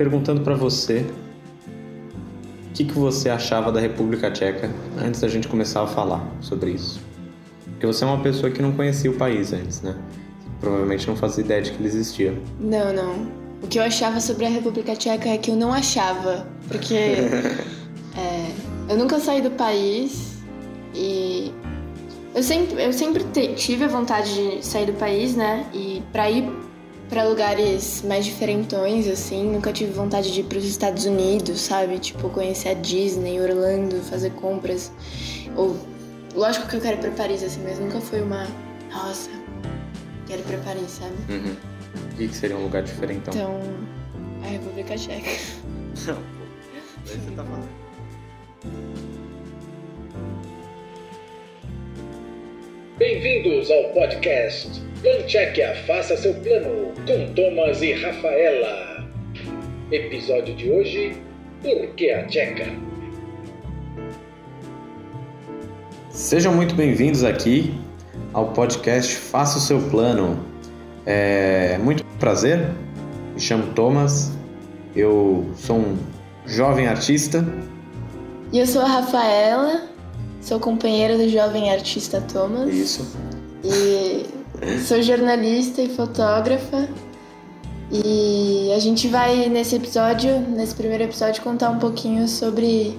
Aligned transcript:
perguntando 0.00 0.40
para 0.40 0.54
você 0.54 1.04
o 2.70 2.72
que, 2.72 2.86
que 2.86 2.94
você 2.94 3.28
achava 3.28 3.70
da 3.70 3.78
República 3.78 4.30
Tcheca 4.30 4.70
antes 4.98 5.20
da 5.20 5.28
gente 5.28 5.46
começar 5.46 5.82
a 5.82 5.86
falar 5.86 6.26
sobre 6.40 6.70
isso. 6.70 7.02
Porque 7.66 7.84
você 7.84 8.04
é 8.04 8.06
uma 8.06 8.22
pessoa 8.22 8.50
que 8.50 8.62
não 8.62 8.72
conhecia 8.72 9.10
o 9.10 9.14
país 9.14 9.52
antes, 9.52 9.82
né? 9.82 9.94
Provavelmente 10.58 11.06
não 11.06 11.16
fazia 11.16 11.44
ideia 11.44 11.60
de 11.60 11.72
que 11.72 11.76
ele 11.76 11.88
existia. 11.88 12.32
Não, 12.58 12.94
não. 12.94 13.26
O 13.62 13.66
que 13.68 13.78
eu 13.78 13.82
achava 13.82 14.20
sobre 14.20 14.46
a 14.46 14.48
República 14.48 14.96
Tcheca 14.96 15.28
é 15.28 15.36
que 15.36 15.50
eu 15.50 15.56
não 15.56 15.70
achava, 15.70 16.46
porque 16.66 16.94
é, 18.16 18.46
eu 18.88 18.96
nunca 18.96 19.20
saí 19.20 19.42
do 19.42 19.50
país 19.50 20.38
e 20.94 21.52
eu 22.34 22.42
sempre, 22.42 22.82
eu 22.82 22.92
sempre 22.94 23.22
tive 23.54 23.84
a 23.84 23.88
vontade 23.88 24.32
de 24.32 24.64
sair 24.64 24.86
do 24.86 24.94
país, 24.94 25.36
né? 25.36 25.66
E 25.74 26.02
para 26.10 26.30
ir 26.30 26.50
para 27.10 27.24
lugares 27.24 28.02
mais 28.06 28.24
diferentões, 28.24 29.08
assim. 29.08 29.50
Nunca 29.50 29.72
tive 29.72 29.92
vontade 29.92 30.32
de 30.32 30.40
ir 30.40 30.44
para 30.44 30.58
os 30.58 30.64
Estados 30.64 31.04
Unidos, 31.04 31.60
sabe? 31.60 31.98
Tipo, 31.98 32.30
conhecer 32.30 32.68
a 32.70 32.74
Disney, 32.74 33.40
Orlando, 33.40 34.00
fazer 34.02 34.30
compras. 34.30 34.92
Ou, 35.56 35.76
lógico 36.34 36.68
que 36.68 36.76
eu 36.76 36.80
quero 36.80 36.98
ir 36.98 37.00
para 37.00 37.10
Paris, 37.10 37.42
assim, 37.42 37.62
mas 37.64 37.78
nunca 37.80 38.00
foi 38.00 38.22
uma. 38.22 38.46
Nossa, 38.90 39.30
quero 40.26 40.40
ir 40.40 40.44
para 40.44 40.58
Paris, 40.58 40.90
sabe? 40.90 41.14
Uhum. 41.28 41.56
E 42.18 42.28
que 42.28 42.34
seria 42.34 42.56
um 42.56 42.62
lugar 42.62 42.84
diferentão? 42.84 43.34
Então, 43.34 43.60
a 44.44 44.46
República 44.46 44.94
Tcheca. 44.94 45.30
Não, 46.06 46.14
pô. 46.14 46.22
Daí 47.06 47.18
você 47.18 47.30
tá 47.32 47.44
falando. 47.44 49.09
Bem-vindos 53.00 53.70
ao 53.70 53.84
podcast 53.94 54.78
Planchequia 55.00 55.74
Faça 55.86 56.18
Seu 56.18 56.34
Plano 56.34 56.92
com 57.06 57.32
Thomas 57.32 57.80
e 57.80 57.94
Rafaela. 57.94 59.08
Episódio 59.90 60.54
de 60.54 60.70
hoje: 60.70 61.16
Por 61.62 61.94
que 61.94 62.10
a 62.10 62.26
Tcheca? 62.26 62.66
Sejam 66.10 66.52
muito 66.52 66.74
bem-vindos 66.74 67.24
aqui 67.24 67.74
ao 68.34 68.52
podcast 68.52 69.16
Faça 69.16 69.56
o 69.56 69.60
Seu 69.62 69.80
Plano. 69.88 70.38
É 71.06 71.78
muito 71.78 72.04
prazer, 72.18 72.58
me 73.32 73.40
chamo 73.40 73.72
Thomas, 73.72 74.30
eu 74.94 75.50
sou 75.54 75.78
um 75.78 75.98
jovem 76.44 76.86
artista. 76.86 77.42
E 78.52 78.58
eu 78.58 78.66
sou 78.66 78.82
a 78.82 78.88
Rafaela, 78.88 79.88
sou 80.40 80.58
companheira 80.58 81.16
do 81.16 81.28
jovem 81.28 81.70
artista 81.70 82.20
Thomas. 82.20 82.72
Isso. 82.72 83.06
E 83.64 84.26
sou 84.86 85.02
jornalista 85.02 85.82
e 85.82 85.88
fotógrafa. 85.88 86.88
E 87.92 88.72
a 88.74 88.78
gente 88.78 89.08
vai 89.08 89.48
nesse 89.48 89.76
episódio, 89.76 90.40
nesse 90.40 90.74
primeiro 90.74 91.04
episódio, 91.04 91.42
contar 91.42 91.70
um 91.70 91.78
pouquinho 91.78 92.28
sobre 92.28 92.96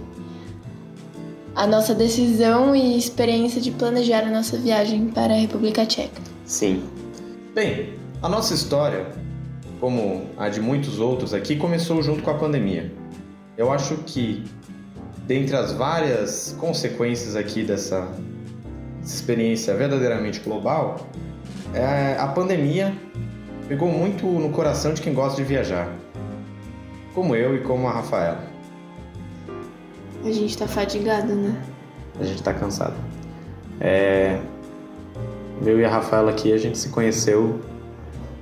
a 1.56 1.66
nossa 1.66 1.94
decisão 1.94 2.76
e 2.76 2.98
experiência 2.98 3.62
de 3.62 3.72
planejar 3.72 4.24
a 4.24 4.30
nossa 4.30 4.58
viagem 4.58 5.08
para 5.08 5.34
a 5.34 5.38
República 5.38 5.86
Tcheca. 5.86 6.22
Sim. 6.46 6.84
Bem, 7.54 7.94
a 8.22 8.30
nossa 8.30 8.54
história, 8.54 9.12
como 9.80 10.28
a 10.38 10.50
de 10.50 10.62
muitos 10.62 11.00
outros 11.00 11.34
aqui, 11.34 11.56
começou 11.56 12.02
junto 12.02 12.22
com 12.22 12.32
a 12.32 12.36
pandemia. 12.36 12.92
Eu 13.58 13.72
acho 13.72 13.96
que, 14.06 14.44
dentre 15.28 15.56
as 15.56 15.72
várias 15.72 16.56
consequências 16.60 17.36
aqui 17.36 17.64
dessa, 17.64 18.08
experiência 19.04 19.76
verdadeiramente 19.76 20.40
global, 20.40 21.08
é, 21.74 22.16
a 22.20 22.28
pandemia 22.28 22.94
pegou 23.68 23.90
muito 23.90 24.26
no 24.26 24.50
coração 24.50 24.94
de 24.94 25.02
quem 25.02 25.14
gosta 25.14 25.42
de 25.42 25.48
viajar, 25.48 25.90
como 27.14 27.36
eu 27.36 27.56
e 27.56 27.62
como 27.62 27.88
a 27.88 27.92
Rafaela. 27.92 28.44
A 30.24 30.32
gente 30.32 30.58
tá 30.58 30.68
fadigado, 30.68 31.34
né? 31.34 31.60
A 32.20 32.24
gente 32.24 32.44
tá 32.44 32.54
cansado. 32.54 32.96
É, 33.80 34.40
eu 35.66 35.80
e 35.80 35.86
a 35.86 35.90
Rafaela 35.90 36.32
aqui, 36.32 36.54
a 36.54 36.58
gente 36.58 36.78
se 36.78 36.90
conheceu 36.90 37.60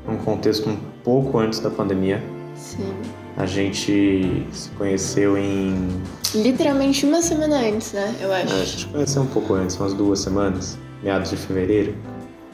num 0.05 0.17
contexto 0.17 0.69
um 0.69 0.77
pouco 1.03 1.37
antes 1.37 1.59
da 1.59 1.69
pandemia. 1.69 2.21
Sim. 2.55 2.93
A 3.37 3.45
gente 3.45 4.45
se 4.51 4.69
conheceu 4.71 5.37
em. 5.37 6.01
Literalmente 6.35 7.05
uma 7.05 7.21
semana 7.21 7.59
antes, 7.59 7.93
né? 7.93 8.15
Eu 8.21 8.31
acho. 8.31 8.53
A 8.53 8.63
gente 8.63 8.85
conheceu 8.87 9.21
um 9.23 9.27
pouco 9.27 9.53
antes, 9.55 9.77
umas 9.77 9.93
duas 9.93 10.19
semanas, 10.19 10.77
meados 11.01 11.31
de 11.31 11.37
fevereiro. 11.37 11.95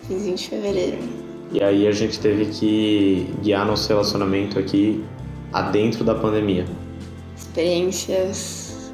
Finzinho 0.07 0.35
de 0.35 0.47
fevereiro. 0.47 0.97
E 1.51 1.61
aí 1.61 1.87
a 1.87 1.91
gente 1.91 2.19
teve 2.19 2.45
que 2.45 3.33
guiar 3.41 3.65
nosso 3.65 3.89
relacionamento 3.89 4.57
aqui 4.57 5.03
adentro 5.51 6.03
da 6.03 6.15
pandemia. 6.15 6.65
Experiências 7.37 8.93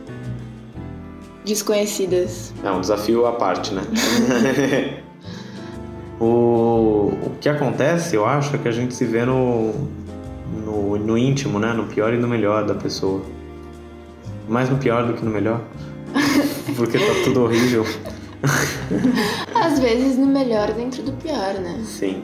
desconhecidas. 1.45 2.53
É 2.63 2.71
um 2.71 2.81
desafio 2.81 3.25
à 3.25 3.33
parte, 3.33 3.73
né? 3.73 3.81
o, 6.19 7.13
o 7.23 7.31
que 7.39 7.49
acontece, 7.49 8.15
eu 8.15 8.25
acho, 8.25 8.55
é 8.55 8.59
que 8.59 8.67
a 8.67 8.71
gente 8.71 8.93
se 8.95 9.05
vê 9.05 9.25
no, 9.25 9.73
no, 10.65 10.97
no 10.97 11.17
íntimo, 11.17 11.59
né? 11.59 11.71
No 11.73 11.85
pior 11.85 12.13
e 12.13 12.17
no 12.17 12.27
melhor 12.27 12.65
da 12.65 12.75
pessoa. 12.75 13.21
Mais 14.51 14.69
no 14.69 14.77
pior 14.77 15.07
do 15.07 15.13
que 15.13 15.23
no 15.23 15.31
melhor. 15.31 15.61
Porque 16.75 16.99
tá 16.99 17.13
tudo 17.23 17.43
horrível. 17.43 17.85
Às 19.55 19.79
vezes 19.79 20.17
no 20.17 20.25
melhor 20.25 20.73
dentro 20.73 21.01
do 21.03 21.13
pior, 21.13 21.53
né? 21.53 21.81
Sim. 21.85 22.21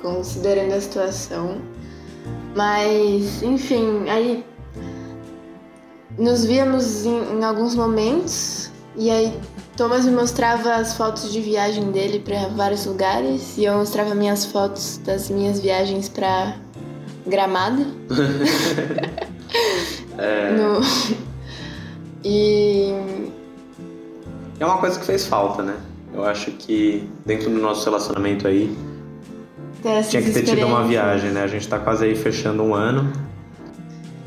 Considerando 0.00 0.72
a 0.72 0.80
situação. 0.80 1.58
Mas, 2.56 3.42
enfim, 3.42 4.08
aí 4.08 4.42
nos 6.16 6.46
víamos 6.46 7.04
em, 7.04 7.18
em 7.38 7.44
alguns 7.44 7.74
momentos 7.74 8.70
e 8.96 9.10
aí 9.10 9.38
Thomas 9.76 10.06
me 10.06 10.12
mostrava 10.12 10.76
as 10.76 10.96
fotos 10.96 11.30
de 11.30 11.40
viagem 11.42 11.92
dele 11.92 12.18
para 12.18 12.48
vários 12.48 12.86
lugares 12.86 13.58
e 13.58 13.64
eu 13.64 13.74
mostrava 13.74 14.14
minhas 14.14 14.46
fotos 14.46 14.96
das 15.04 15.28
minhas 15.28 15.60
viagens 15.60 16.08
para 16.08 16.56
Gramado. 17.26 17.84
É, 20.18 20.52
No... 20.52 20.80
E 22.24 22.94
é 24.58 24.64
uma 24.64 24.78
coisa 24.78 24.98
que 24.98 25.04
fez 25.04 25.26
falta, 25.26 25.62
né? 25.62 25.76
Eu 26.14 26.24
acho 26.24 26.50
que 26.52 27.08
dentro 27.24 27.50
do 27.50 27.58
nosso 27.58 27.84
relacionamento 27.84 28.46
aí 28.46 28.76
tinha 30.08 30.22
que 30.22 30.30
ter 30.30 30.44
tido 30.44 30.66
uma 30.66 30.84
viagem, 30.84 31.30
né? 31.30 31.42
A 31.42 31.46
gente 31.46 31.66
tá 31.66 31.78
quase 31.78 32.04
aí 32.04 32.14
fechando 32.14 32.62
um 32.62 32.74
ano. 32.74 33.12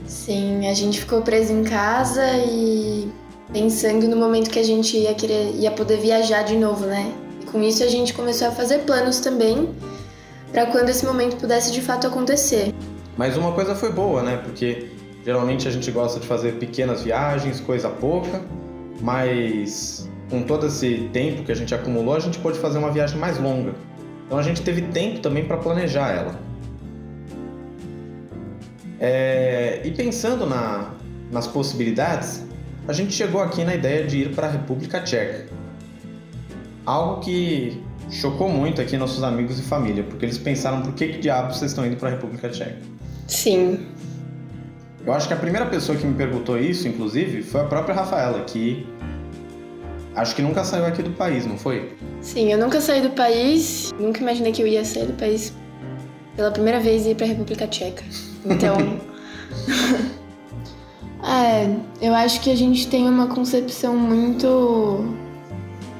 Sim, 0.05 0.67
a 0.67 0.73
gente 0.73 1.00
ficou 1.00 1.22
preso 1.22 1.53
em 1.53 1.63
casa 1.63 2.25
e 2.47 3.09
pensando 3.53 4.07
no 4.07 4.17
momento 4.17 4.50
que 4.50 4.59
a 4.59 4.63
gente 4.63 4.97
ia 4.97 5.13
querer 5.13 5.53
ia 5.55 5.72
poder 5.72 5.97
viajar 5.97 6.44
de 6.44 6.57
novo, 6.57 6.85
né? 6.85 7.13
E 7.41 7.45
com 7.45 7.61
isso 7.61 7.84
a 7.84 7.88
gente 7.88 8.13
começou 8.13 8.47
a 8.47 8.51
fazer 8.51 8.79
planos 8.79 9.19
também 9.19 9.69
para 10.51 10.66
quando 10.66 10.89
esse 10.89 11.05
momento 11.05 11.38
pudesse 11.38 11.72
de 11.72 11.81
fato 11.81 12.07
acontecer. 12.07 12.73
Mas 13.16 13.38
uma 13.38 13.53
coisa 13.53 13.75
foi 13.75 13.91
boa, 13.91 14.22
né? 14.23 14.38
Porque 14.44 14.89
geralmente 15.25 15.67
a 15.67 15.71
gente 15.71 15.89
gosta 15.89 16.19
de 16.19 16.27
fazer 16.27 16.53
pequenas 16.53 17.01
viagens, 17.03 17.59
coisa 17.59 17.89
pouca, 17.89 18.41
mas 19.01 20.07
com 20.29 20.43
todo 20.43 20.67
esse 20.67 21.09
tempo 21.11 21.43
que 21.43 21.51
a 21.51 21.55
gente 21.55 21.73
acumulou, 21.73 22.15
a 22.15 22.19
gente 22.19 22.37
pôde 22.39 22.59
fazer 22.59 22.77
uma 22.77 22.91
viagem 22.91 23.17
mais 23.17 23.39
longa. 23.39 23.73
Então 24.25 24.37
a 24.37 24.43
gente 24.43 24.61
teve 24.61 24.83
tempo 24.83 25.19
também 25.19 25.45
para 25.45 25.57
planejar 25.57 26.11
ela. 26.11 26.35
É, 28.99 29.81
e 29.83 29.91
pensando 29.91 30.45
na- 30.45 30.91
nas 31.31 31.47
possibilidades, 31.47 32.43
a 32.87 32.93
gente 32.93 33.13
chegou 33.13 33.41
aqui 33.41 33.63
na 33.63 33.75
ideia 33.75 34.05
de 34.05 34.19
ir 34.19 34.35
para 34.35 34.47
a 34.47 34.49
República 34.51 35.01
Tcheca. 35.01 35.47
Algo 36.85 37.19
que 37.21 37.83
chocou 38.11 38.47
muito 38.47 38.79
aqui 38.79 38.95
nossos 38.95 39.23
amigos 39.23 39.59
e 39.59 39.63
família, 39.63 40.03
porque 40.03 40.25
eles 40.25 40.37
pensaram 40.37 40.81
por 40.81 40.93
que, 40.93 41.07
que 41.07 41.17
diabos 41.17 41.57
vocês 41.57 41.71
estão 41.71 41.85
indo 41.85 41.97
para 41.97 42.09
a 42.09 42.11
República 42.11 42.47
Tcheca. 42.49 42.78
Sim, 43.28 43.87
Eu 45.05 45.13
acho 45.13 45.28
que 45.28 45.34
a 45.34 45.37
primeira 45.37 45.67
pessoa 45.67 45.97
que 45.97 46.05
me 46.05 46.16
perguntou 46.16 46.57
isso, 46.57 46.87
inclusive, 46.87 47.43
foi 47.43 47.61
a 47.61 47.66
própria 47.66 47.93
Rafaela, 47.93 48.41
que 48.41 48.87
acho 50.16 50.35
que 50.35 50.41
nunca 50.41 50.63
saiu 50.63 50.85
aqui 50.85 51.03
do 51.03 51.11
país, 51.11 51.46
não 51.46 51.57
foi? 51.57 51.93
sim, 52.22 52.52
eu 52.52 52.57
nunca 52.57 52.81
saí 52.81 53.02
do 53.02 53.11
país, 53.11 53.93
nunca 53.99 54.22
imaginei 54.22 54.52
que 54.52 54.61
eu 54.61 54.67
ia 54.67 54.84
sair 54.84 55.05
do 55.05 55.13
país 55.13 55.53
pela 56.35 56.49
primeira 56.49 56.79
vez 56.79 57.05
e 57.05 57.11
ir 57.11 57.16
para 57.16 57.25
a 57.25 57.29
República 57.29 57.67
Tcheca. 57.67 58.03
Então, 58.46 58.78
é, 61.23 61.75
eu 62.02 62.13
acho 62.16 62.41
que 62.41 62.49
a 62.49 62.55
gente 62.55 62.87
tem 62.87 63.07
uma 63.07 63.28
concepção 63.28 63.96
muito 63.96 65.16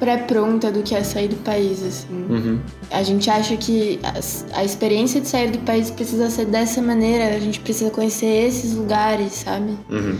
pré-pronta 0.06 0.72
do 0.72 0.84
que 0.84 0.94
é 0.94 1.02
sair 1.04 1.28
do 1.28 1.36
país, 1.38 1.82
assim. 1.82 2.26
Uhum. 2.30 2.60
A 2.92 3.02
gente 3.02 3.28
acha 3.28 3.58
que 3.58 4.00
as- 4.04 4.46
a 4.54 4.64
experiência 4.64 5.20
de 5.20 5.28
sair 5.28 5.50
do 5.50 5.58
país 5.60 5.90
precisa 5.90 6.30
ser 6.30 6.46
dessa 6.46 6.80
maneira, 6.80 7.36
a 7.36 7.40
gente 7.40 7.60
precisa 7.60 7.90
conhecer 7.90 8.28
esses 8.48 8.76
lugares, 8.76 9.32
sabe? 9.34 9.76
Uhum. 9.90 10.16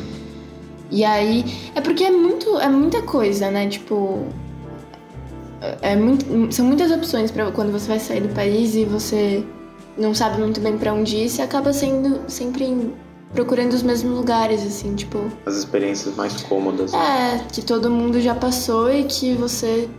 E 0.90 1.04
aí, 1.04 1.46
é 1.76 1.82
porque 1.82 2.04
é 2.04 2.10
muito, 2.12 2.58
é 2.60 2.68
muita 2.68 3.04
coisa, 3.04 3.52
né? 3.52 3.68
Tipo, 3.68 4.26
é 5.82 5.96
muito, 5.96 6.26
são 6.52 6.66
muitas 6.66 6.92
opções 6.92 7.30
para 7.30 7.52
quando 7.52 7.72
você 7.72 7.88
vai 7.88 8.00
sair 8.00 8.22
do 8.22 8.30
país 8.34 8.76
e 8.76 8.86
você 8.86 9.44
não 9.98 10.14
sabe 10.16 10.40
muito 10.40 10.60
bem 10.60 10.78
para 10.78 10.94
onde 10.94 11.16
ir, 11.16 11.30
você 11.30 11.42
acaba 11.44 11.72
sendo 11.72 12.22
sempre 12.28 12.92
procurando 13.34 13.74
os 13.74 13.84
mesmos 13.84 14.18
lugares, 14.18 14.66
assim, 14.66 14.96
tipo. 14.96 15.30
As 15.46 15.56
experiências 15.56 16.16
mais 16.16 16.42
cômodas. 16.44 16.94
É, 16.94 17.46
que 17.52 17.62
todo 17.62 17.90
mundo 17.90 18.20
já 18.22 18.36
passou 18.36 18.92
e 18.92 19.04
que 19.04 19.34
você 19.34 19.90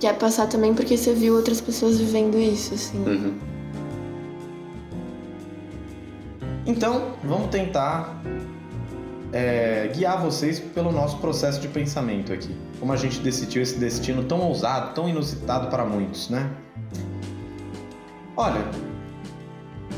quer 0.00 0.18
passar 0.18 0.46
também 0.46 0.74
porque 0.74 0.96
você 0.96 1.12
viu 1.12 1.34
outras 1.34 1.60
pessoas 1.60 1.98
vivendo 1.98 2.38
isso, 2.38 2.74
assim. 2.74 2.98
Uhum. 2.98 3.34
Então, 6.66 7.12
vamos 7.22 7.48
tentar 7.50 8.20
é, 9.32 9.90
guiar 9.94 10.20
vocês 10.20 10.58
pelo 10.58 10.90
nosso 10.90 11.18
processo 11.18 11.60
de 11.60 11.68
pensamento 11.68 12.32
aqui. 12.32 12.54
Como 12.80 12.92
a 12.92 12.96
gente 12.96 13.20
decidiu 13.20 13.62
esse 13.62 13.78
destino 13.78 14.24
tão 14.24 14.40
ousado, 14.40 14.94
tão 14.94 15.08
inusitado 15.08 15.68
para 15.68 15.84
muitos, 15.84 16.28
né? 16.28 16.50
Olha, 18.36 18.64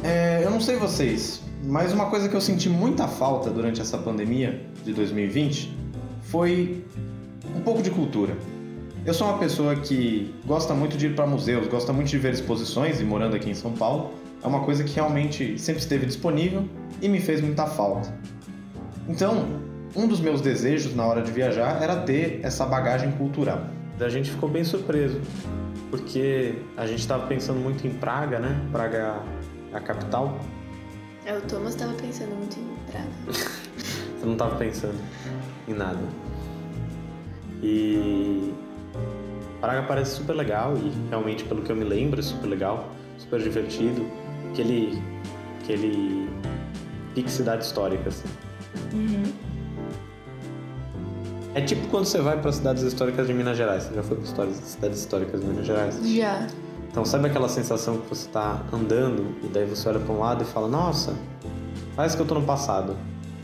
é, 0.04 0.42
eu 0.44 0.50
não 0.50 0.60
sei 0.60 0.76
vocês, 0.76 1.42
mas 1.64 1.92
uma 1.92 2.06
coisa 2.06 2.28
que 2.28 2.34
eu 2.34 2.40
senti 2.40 2.68
muita 2.68 3.08
falta 3.08 3.50
durante 3.50 3.80
essa 3.80 3.98
pandemia 3.98 4.60
de 4.84 4.92
2020 4.92 5.76
foi 6.22 6.84
um 7.56 7.60
pouco 7.60 7.82
de 7.82 7.90
cultura. 7.90 8.36
Eu 9.04 9.14
sou 9.14 9.26
uma 9.26 9.38
pessoa 9.38 9.74
que 9.76 10.34
gosta 10.46 10.74
muito 10.74 10.96
de 10.96 11.06
ir 11.06 11.14
para 11.14 11.26
museus, 11.26 11.66
gosta 11.66 11.92
muito 11.92 12.08
de 12.08 12.18
ver 12.18 12.34
exposições 12.34 13.00
e 13.00 13.04
morando 13.04 13.36
aqui 13.36 13.48
em 13.50 13.54
São 13.54 13.72
Paulo, 13.72 14.12
é 14.42 14.46
uma 14.46 14.60
coisa 14.60 14.84
que 14.84 14.94
realmente 14.94 15.58
sempre 15.58 15.80
esteve 15.80 16.06
disponível 16.06 16.64
e 17.00 17.08
me 17.08 17.20
fez 17.20 17.40
muita 17.40 17.66
falta. 17.66 18.14
Então, 19.08 19.46
um 19.96 20.06
dos 20.06 20.20
meus 20.20 20.40
desejos 20.40 20.94
na 20.94 21.04
hora 21.04 21.22
de 21.22 21.32
viajar 21.32 21.82
era 21.82 21.96
ter 22.02 22.40
essa 22.42 22.64
bagagem 22.66 23.10
cultural. 23.12 23.66
A 24.00 24.08
gente 24.08 24.30
ficou 24.30 24.48
bem 24.48 24.62
surpreso, 24.62 25.20
porque 25.90 26.54
a 26.76 26.86
gente 26.86 27.00
estava 27.00 27.26
pensando 27.26 27.58
muito 27.58 27.86
em 27.86 27.90
Praga, 27.90 28.38
né? 28.38 28.60
Praga 28.70 29.22
é 29.72 29.76
a 29.76 29.80
capital. 29.80 30.38
É, 31.24 31.36
o 31.36 31.40
Thomas 31.42 31.74
estava 31.74 31.92
pensando 31.94 32.34
muito 32.36 32.58
em 32.58 32.90
Praga. 32.90 33.08
Você 33.26 34.24
não 34.26 34.32
estava 34.32 34.56
pensando 34.56 34.98
em 35.66 35.74
nada. 35.74 36.00
E 37.62 38.54
Praga 39.60 39.82
parece 39.82 40.16
super 40.16 40.34
legal 40.34 40.76
e 40.76 40.92
realmente, 41.08 41.44
pelo 41.44 41.62
que 41.62 41.70
eu 41.70 41.76
me 41.76 41.84
lembro, 41.84 42.20
é 42.20 42.22
super 42.22 42.46
legal, 42.46 42.90
super 43.18 43.40
divertido. 43.40 44.06
Aquele, 44.50 45.02
aquele 45.62 46.28
pique 47.14 47.30
cidade 47.30 47.64
histórica, 47.64 48.08
assim. 48.08 48.28
Uhum. 48.92 49.32
É 51.54 51.60
tipo 51.60 51.88
quando 51.88 52.04
você 52.04 52.20
vai 52.20 52.40
para 52.40 52.52
cidades 52.52 52.82
históricas 52.82 53.26
de 53.26 53.34
Minas 53.34 53.56
Gerais. 53.56 53.84
Você 53.84 53.94
já 53.94 54.02
foi 54.02 54.16
para 54.16 54.52
cidades 54.52 54.98
históricas 55.00 55.40
de 55.40 55.46
Minas 55.46 55.66
Gerais? 55.66 56.00
Já. 56.08 56.46
Então, 56.90 57.04
sabe 57.04 57.26
aquela 57.26 57.48
sensação 57.48 57.98
que 57.98 58.08
você 58.08 58.26
está 58.26 58.62
andando 58.72 59.36
e 59.42 59.46
daí 59.48 59.64
você 59.64 59.88
olha 59.88 60.00
para 60.00 60.12
um 60.12 60.18
lado 60.18 60.42
e 60.42 60.46
fala: 60.46 60.68
Nossa, 60.68 61.14
parece 61.94 62.16
que 62.16 62.22
eu 62.22 62.26
tô 62.26 62.34
no 62.34 62.42
passado. 62.42 62.96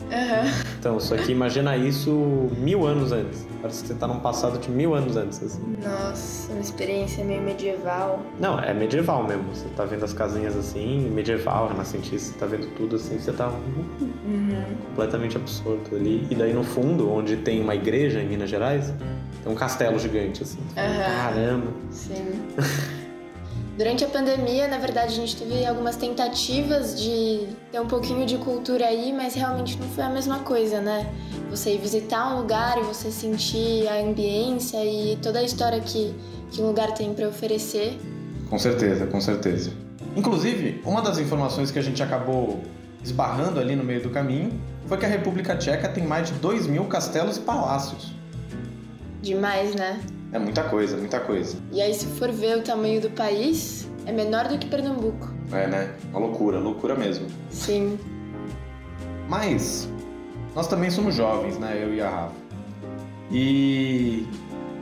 Uhum. 0.05 0.51
Então, 0.79 0.99
só 0.99 1.15
que 1.17 1.31
imagina 1.31 1.75
isso 1.75 2.11
mil 2.57 2.85
anos 2.85 3.11
antes. 3.11 3.45
Parece 3.61 3.81
que 3.81 3.87
você 3.87 3.93
tá 3.95 4.07
num 4.07 4.19
passado 4.19 4.59
de 4.59 4.69
mil 4.69 4.93
anos 4.93 5.17
antes. 5.17 5.41
Assim. 5.41 5.75
Nossa, 5.83 6.51
uma 6.51 6.61
experiência 6.61 7.23
meio 7.25 7.41
medieval. 7.41 8.21
Não, 8.39 8.59
é 8.59 8.73
medieval 8.73 9.23
mesmo. 9.23 9.43
Você 9.53 9.67
tá 9.69 9.85
vendo 9.85 10.05
as 10.05 10.13
casinhas 10.13 10.55
assim, 10.55 11.09
medieval, 11.09 11.69
renascentista, 11.69 12.33
você 12.33 12.37
tá 12.37 12.45
vendo 12.45 12.67
tudo 12.75 12.97
assim, 12.97 13.17
você 13.17 13.31
tá 13.31 13.47
uhum. 13.47 14.63
completamente 14.89 15.37
absorto 15.37 15.95
ali. 15.95 16.27
E 16.29 16.35
daí 16.35 16.53
no 16.53 16.63
fundo, 16.63 17.11
onde 17.11 17.37
tem 17.37 17.61
uma 17.61 17.73
igreja 17.73 18.21
em 18.21 18.27
Minas 18.27 18.49
Gerais, 18.49 18.93
tem 19.43 19.51
um 19.51 19.55
castelo 19.55 19.97
gigante, 19.97 20.43
assim. 20.43 20.59
Uhum. 20.59 20.75
Caramba! 20.75 21.67
Sim. 21.89 22.25
Durante 23.77 24.05
a 24.05 24.07
pandemia, 24.07 24.69
na 24.69 24.77
verdade, 24.77 25.11
a 25.11 25.15
gente 25.15 25.35
teve 25.35 25.65
algumas 25.65 25.97
tentativas 25.97 26.97
de 26.97 27.45
ter 27.73 27.81
um 27.81 27.87
pouquinho 27.87 28.25
de 28.25 28.37
cultura 28.37 28.85
aí, 28.85 29.11
mas 29.11 29.35
realmente 29.35 29.77
não 29.77 29.87
foi 29.89 30.05
a 30.05 30.09
mesma 30.09 30.39
coisa, 30.39 30.79
né? 30.79 31.05
Você 31.49 31.73
ir 31.73 31.79
visitar 31.79 32.33
um 32.33 32.37
lugar 32.37 32.77
e 32.77 32.83
você 32.83 33.11
sentir 33.11 33.85
a 33.89 33.99
ambiência 33.99 34.77
e 34.85 35.17
toda 35.17 35.39
a 35.39 35.43
história 35.43 35.81
que, 35.81 36.15
que 36.51 36.61
um 36.61 36.67
lugar 36.67 36.93
tem 36.93 37.13
para 37.13 37.27
oferecer. 37.27 37.99
Com 38.49 38.57
certeza, 38.57 39.07
com 39.07 39.19
certeza. 39.19 39.73
Inclusive, 40.15 40.81
uma 40.85 41.01
das 41.01 41.17
informações 41.17 41.69
que 41.69 41.77
a 41.77 41.83
gente 41.83 42.01
acabou 42.01 42.61
esbarrando 43.03 43.59
ali 43.59 43.75
no 43.75 43.83
meio 43.83 44.01
do 44.01 44.09
caminho 44.09 44.57
foi 44.87 44.97
que 44.97 45.05
a 45.05 45.09
República 45.09 45.53
Tcheca 45.57 45.89
tem 45.89 46.05
mais 46.05 46.29
de 46.29 46.35
2 46.35 46.67
mil 46.67 46.85
castelos 46.85 47.35
e 47.35 47.41
palácios. 47.41 48.13
Demais, 49.21 49.75
né? 49.75 49.99
É 50.35 50.39
muita 50.39 50.63
coisa, 50.63 50.97
muita 50.97 51.17
coisa. 51.17 51.57
E 51.71 51.81
aí, 51.81 51.93
se 51.93 52.05
for 52.07 52.29
ver 52.29 52.57
o 52.57 52.61
tamanho 52.61 52.99
do 52.99 53.09
país, 53.09 53.89
é 54.05 54.11
menor 54.11 54.49
do 54.49 54.57
que 54.57 54.67
Pernambuco. 54.67 55.33
É, 55.49 55.65
né? 55.65 55.95
Uma 56.09 56.19
loucura, 56.19 56.59
loucura 56.59 56.93
mesmo. 56.93 57.27
Sim. 57.49 57.97
Mas 59.29 59.87
nós 60.53 60.67
também 60.67 60.91
somos 60.91 61.15
jovens, 61.15 61.57
né? 61.57 61.79
Eu 61.81 61.93
e 61.93 62.01
a 62.01 62.09
Rafa. 62.09 62.33
E 63.31 64.27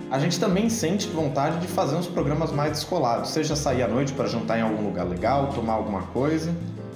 a 0.09 0.17
gente 0.17 0.39
também 0.39 0.71
sente 0.71 1.07
vontade 1.09 1.59
de 1.59 1.67
fazer 1.67 1.97
uns 1.97 2.07
programas 2.07 2.51
mais 2.51 2.71
descolados, 2.71 3.29
seja 3.29 3.55
sair 3.55 3.83
à 3.83 3.87
noite 3.87 4.11
para 4.13 4.25
jantar 4.25 4.57
em 4.57 4.63
algum 4.63 4.83
lugar 4.83 5.07
legal, 5.07 5.49
tomar 5.53 5.73
alguma 5.73 6.01
coisa, 6.07 6.51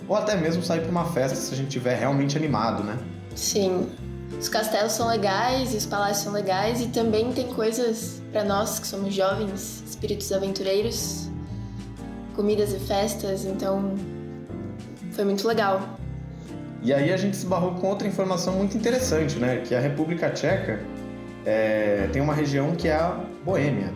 ou 0.07 0.15
até 0.15 0.35
mesmo 0.35 0.63
sair 0.63 0.81
para 0.81 0.89
uma 0.89 1.05
festa 1.05 1.35
se 1.35 1.53
a 1.53 1.57
gente 1.57 1.67
estiver 1.67 1.95
realmente 1.95 2.35
animado, 2.35 2.83
né? 2.83 2.97
Sim. 3.35 3.87
Os 4.39 4.49
castelos 4.49 4.91
são 4.91 5.07
legais 5.07 5.73
os 5.73 5.85
palácios 5.85 6.23
são 6.23 6.33
legais 6.33 6.81
e 6.81 6.87
também 6.87 7.31
tem 7.31 7.47
coisas 7.47 8.21
para 8.31 8.43
nós 8.43 8.79
que 8.79 8.85
somos 8.85 9.13
jovens, 9.13 9.83
espíritos 9.87 10.31
aventureiros, 10.31 11.29
comidas 12.35 12.73
e 12.73 12.79
festas, 12.79 13.45
então 13.45 13.95
foi 15.11 15.25
muito 15.25 15.47
legal. 15.47 15.81
E 16.83 16.93
aí 16.93 17.11
a 17.11 17.17
gente 17.17 17.35
se 17.35 17.45
barrou 17.45 17.73
com 17.75 17.87
outra 17.87 18.07
informação 18.07 18.53
muito 18.53 18.77
interessante, 18.77 19.37
né? 19.39 19.63
Que 19.65 19.73
a 19.73 19.79
República 19.79 20.29
Tcheca 20.29 20.79
é, 21.45 22.07
tem 22.13 22.21
uma 22.21 22.33
região 22.33 22.75
que 22.75 22.87
é 22.87 22.93
a 22.93 23.19
Boêmia, 23.43 23.91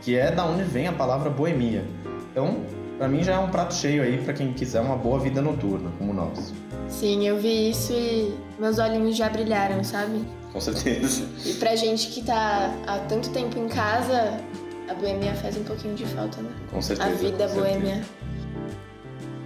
que 0.00 0.16
é 0.16 0.30
da 0.30 0.46
onde 0.46 0.62
vem 0.62 0.86
a 0.86 0.92
palavra 0.92 1.28
boemia. 1.28 1.84
Então, 2.30 2.64
para 2.96 3.08
mim 3.08 3.22
já 3.22 3.34
é 3.34 3.38
um 3.38 3.50
prato 3.50 3.74
cheio 3.74 4.02
aí 4.02 4.18
para 4.18 4.32
quem 4.32 4.52
quiser 4.52 4.80
uma 4.80 4.96
boa 4.96 5.18
vida 5.18 5.42
noturna, 5.42 5.90
como 5.98 6.12
nós. 6.14 6.54
Sim, 6.90 7.26
eu 7.26 7.38
vi 7.38 7.70
isso 7.70 7.92
e 7.92 8.34
meus 8.58 8.78
olhinhos 8.78 9.16
já 9.16 9.28
brilharam, 9.28 9.82
sabe? 9.82 10.24
Com 10.52 10.60
certeza. 10.60 11.24
E 11.46 11.54
pra 11.54 11.76
gente 11.76 12.08
que 12.08 12.22
tá 12.22 12.74
há 12.86 12.98
tanto 13.08 13.30
tempo 13.30 13.58
em 13.58 13.68
casa, 13.68 14.40
a 14.88 14.94
boêmia 14.94 15.34
faz 15.36 15.56
um 15.56 15.62
pouquinho 15.62 15.94
de 15.94 16.04
falta, 16.06 16.42
né? 16.42 16.50
Com 16.70 16.82
certeza. 16.82 17.08
A 17.08 17.12
vida 17.12 17.48
boêmia. 17.48 18.02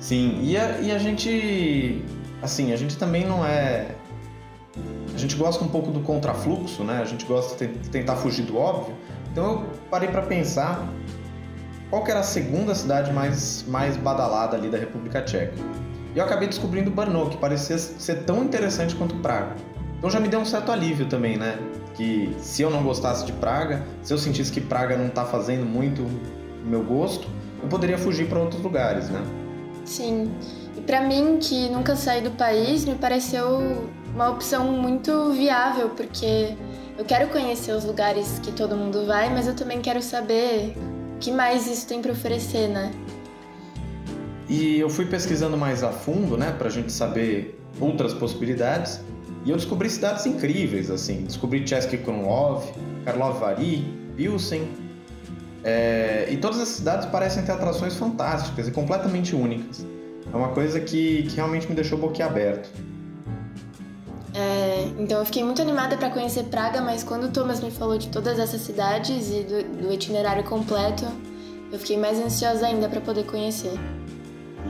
Sim, 0.00 0.40
e 0.42 0.56
a, 0.56 0.80
e 0.80 0.90
a 0.90 0.98
gente. 0.98 2.02
Assim, 2.42 2.72
a 2.72 2.76
gente 2.76 2.96
também 2.96 3.26
não 3.26 3.44
é. 3.44 3.94
A 5.14 5.18
gente 5.18 5.36
gosta 5.36 5.62
um 5.62 5.68
pouco 5.68 5.90
do 5.90 6.00
contrafluxo, 6.00 6.82
né? 6.82 7.00
A 7.00 7.04
gente 7.04 7.24
gosta 7.26 7.66
de 7.66 7.88
tentar 7.90 8.16
fugir 8.16 8.42
do 8.42 8.56
óbvio. 8.56 8.96
Então 9.30 9.52
eu 9.52 9.70
parei 9.90 10.08
para 10.08 10.22
pensar 10.22 10.88
qual 11.90 12.02
que 12.02 12.10
era 12.10 12.20
a 12.20 12.24
segunda 12.24 12.74
cidade 12.74 13.12
mais, 13.12 13.64
mais 13.68 13.96
badalada 13.96 14.56
ali 14.56 14.68
da 14.68 14.78
República 14.78 15.22
Tcheca. 15.22 15.54
E 16.14 16.18
eu 16.18 16.24
acabei 16.24 16.46
descobrindo 16.46 16.90
Brno, 16.90 17.28
que 17.28 17.36
parecia 17.36 17.76
ser 17.76 18.24
tão 18.24 18.44
interessante 18.44 18.94
quanto 18.94 19.16
Praga. 19.16 19.56
Então 19.98 20.08
já 20.08 20.20
me 20.20 20.28
deu 20.28 20.38
um 20.38 20.44
certo 20.44 20.70
alívio 20.70 21.06
também, 21.06 21.36
né? 21.36 21.58
Que 21.94 22.34
se 22.38 22.62
eu 22.62 22.70
não 22.70 22.82
gostasse 22.82 23.24
de 23.24 23.32
Praga, 23.32 23.84
se 24.02 24.12
eu 24.12 24.18
sentisse 24.18 24.52
que 24.52 24.60
Praga 24.60 24.96
não 24.96 25.06
está 25.06 25.24
fazendo 25.24 25.64
muito 25.64 26.02
o 26.02 26.66
meu 26.66 26.82
gosto, 26.84 27.26
eu 27.62 27.68
poderia 27.68 27.98
fugir 27.98 28.28
para 28.28 28.38
outros 28.38 28.62
lugares, 28.62 29.08
né? 29.08 29.20
Sim. 29.84 30.30
E 30.76 30.80
para 30.80 31.00
mim, 31.00 31.38
que 31.40 31.68
nunca 31.68 31.96
saí 31.96 32.20
do 32.20 32.30
país, 32.32 32.84
me 32.84 32.94
pareceu 32.94 33.88
uma 34.14 34.30
opção 34.30 34.70
muito 34.72 35.32
viável, 35.32 35.90
porque 35.90 36.54
eu 36.96 37.04
quero 37.04 37.28
conhecer 37.28 37.72
os 37.72 37.84
lugares 37.84 38.38
que 38.42 38.52
todo 38.52 38.76
mundo 38.76 39.04
vai, 39.06 39.28
mas 39.30 39.46
eu 39.48 39.54
também 39.54 39.80
quero 39.80 40.00
saber 40.00 40.76
o 41.16 41.18
que 41.18 41.32
mais 41.32 41.66
isso 41.66 41.86
tem 41.88 42.00
para 42.00 42.12
oferecer, 42.12 42.68
né? 42.68 42.92
E 44.54 44.78
eu 44.78 44.88
fui 44.88 45.04
pesquisando 45.04 45.56
mais 45.56 45.82
a 45.82 45.90
fundo, 45.90 46.36
né, 46.36 46.54
pra 46.56 46.70
gente 46.70 46.92
saber 46.92 47.60
outras 47.80 48.14
possibilidades, 48.14 49.00
e 49.44 49.50
eu 49.50 49.56
descobri 49.56 49.90
cidades 49.90 50.24
incríveis, 50.26 50.92
assim. 50.92 51.24
Descobri 51.24 51.66
Chesky 51.66 51.98
Krumlov, 51.98 52.64
Karlov 53.04 53.40
Vary, 53.40 53.84
Pilsen. 54.16 54.68
É... 55.64 56.28
e 56.30 56.36
todas 56.36 56.60
as 56.60 56.68
cidades 56.68 57.06
parecem 57.06 57.42
ter 57.42 57.50
atrações 57.50 57.96
fantásticas 57.96 58.68
e 58.68 58.70
completamente 58.70 59.34
únicas. 59.34 59.84
É 60.32 60.36
uma 60.36 60.50
coisa 60.50 60.78
que, 60.78 61.24
que 61.24 61.34
realmente 61.34 61.68
me 61.68 61.74
deixou 61.74 61.98
boquiaberto. 61.98 62.68
É, 64.34 64.88
então 64.98 65.18
eu 65.18 65.24
fiquei 65.24 65.42
muito 65.42 65.60
animada 65.62 65.96
para 65.96 66.10
conhecer 66.10 66.44
Praga, 66.44 66.80
mas 66.80 67.02
quando 67.02 67.24
o 67.24 67.28
Thomas 67.28 67.60
me 67.60 67.72
falou 67.72 67.98
de 67.98 68.08
todas 68.08 68.38
essas 68.38 68.60
cidades 68.60 69.30
e 69.30 69.42
do, 69.42 69.82
do 69.82 69.92
itinerário 69.92 70.44
completo, 70.44 71.04
eu 71.72 71.78
fiquei 71.78 71.98
mais 71.98 72.18
ansiosa 72.20 72.66
ainda 72.66 72.88
para 72.88 73.00
poder 73.00 73.24
conhecer. 73.24 73.72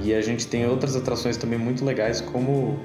E 0.03 0.13
a 0.15 0.21
gente 0.21 0.47
tem 0.47 0.67
outras 0.67 0.97
atrações 0.97 1.37
também 1.37 1.59
muito 1.59 1.85
legais, 1.85 2.21
como 2.21 2.79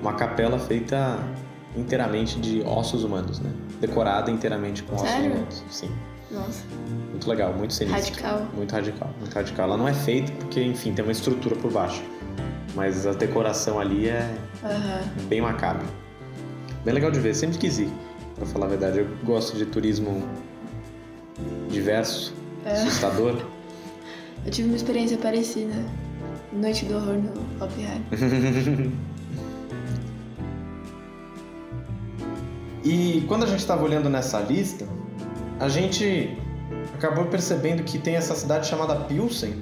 uma 0.00 0.14
capela 0.14 0.58
feita 0.58 1.18
inteiramente 1.76 2.38
de 2.40 2.62
ossos 2.62 3.04
humanos, 3.04 3.40
né? 3.40 3.50
Decorada 3.80 4.30
inteiramente 4.30 4.82
com 4.82 4.94
ossos 4.94 5.08
Sério? 5.10 5.32
humanos. 5.32 5.64
Sim. 5.70 5.90
Nossa. 6.30 6.64
Muito 7.10 7.28
legal, 7.28 7.52
muito 7.52 7.72
sinistro. 7.74 8.14
Radical. 8.22 8.46
Muito 8.54 8.72
radical, 8.72 9.10
muito 9.18 9.34
radical. 9.34 9.66
Ela 9.66 9.76
não 9.76 9.86
é 9.88 9.94
feita 9.94 10.32
porque, 10.32 10.62
enfim, 10.62 10.92
tem 10.92 11.04
uma 11.04 11.12
estrutura 11.12 11.54
por 11.56 11.70
baixo. 11.72 12.02
mas 12.74 13.06
a 13.06 13.12
decoração 13.12 13.80
ali 13.80 14.08
é 14.08 14.36
Aham. 14.62 15.00
bem 15.28 15.40
macabra. 15.40 15.86
Bem 16.84 16.92
legal 16.94 17.10
de 17.10 17.18
ver, 17.18 17.34
sempre 17.34 17.56
quis 17.58 17.78
ir, 17.78 17.88
pra 18.34 18.44
falar 18.44 18.66
a 18.66 18.68
verdade. 18.68 18.98
Eu 18.98 19.08
gosto 19.24 19.56
de 19.56 19.64
turismo 19.66 20.22
diverso, 21.70 22.34
assustador. 22.64 23.34
Eu 24.46 24.52
tive 24.52 24.68
uma 24.68 24.76
experiência 24.76 25.18
parecida. 25.18 25.74
Noite 26.52 26.84
do 26.84 26.94
horror 26.94 27.16
no 27.16 27.64
Oppenheimer. 27.64 28.02
E 32.84 33.24
quando 33.26 33.42
a 33.42 33.46
gente 33.48 33.58
estava 33.58 33.82
olhando 33.82 34.08
nessa 34.08 34.38
lista, 34.38 34.86
a 35.58 35.68
gente 35.68 36.38
acabou 36.94 37.24
percebendo 37.24 37.82
que 37.82 37.98
tem 37.98 38.14
essa 38.14 38.32
cidade 38.36 38.68
chamada 38.68 38.94
Pilsen. 38.94 39.54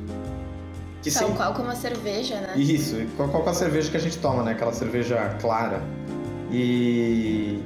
Que 1.00 1.10
Tal 1.10 1.22
sempre... 1.22 1.36
qual 1.36 1.54
como 1.54 1.70
a 1.70 1.74
cerveja, 1.74 2.38
né? 2.40 2.52
Isso, 2.54 2.96
qual, 3.16 3.30
qual 3.30 3.46
é 3.46 3.48
a 3.48 3.54
cerveja 3.54 3.90
que 3.90 3.96
a 3.96 4.00
gente 4.00 4.18
toma, 4.18 4.42
né? 4.42 4.52
Aquela 4.52 4.74
cerveja 4.74 5.38
clara. 5.40 5.82
E 6.52 7.62